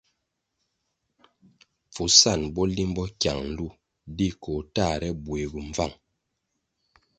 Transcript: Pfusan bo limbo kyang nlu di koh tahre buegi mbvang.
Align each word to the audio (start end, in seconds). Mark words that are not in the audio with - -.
Pfusan 1.91 2.41
bo 2.53 2.63
limbo 2.75 3.03
kyang 3.21 3.41
nlu 3.49 3.67
di 4.17 4.27
koh 4.41 4.61
tahre 4.75 5.09
buegi 5.23 5.59
mbvang. 5.69 5.93